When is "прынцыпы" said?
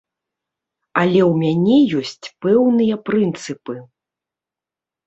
3.13-3.73